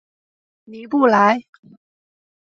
[0.63, 1.41] 尼布莱。